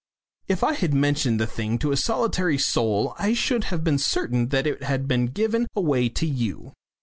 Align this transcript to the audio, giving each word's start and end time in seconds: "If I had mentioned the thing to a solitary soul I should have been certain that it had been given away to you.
"If 0.47 0.63
I 0.63 0.73
had 0.73 0.95
mentioned 0.95 1.39
the 1.39 1.45
thing 1.45 1.77
to 1.77 1.91
a 1.91 1.95
solitary 1.95 2.57
soul 2.57 3.13
I 3.19 3.33
should 3.35 3.65
have 3.65 3.83
been 3.83 3.99
certain 3.99 4.47
that 4.47 4.65
it 4.65 4.81
had 4.81 5.07
been 5.07 5.27
given 5.27 5.67
away 5.77 6.09
to 6.09 6.25
you. 6.25 6.73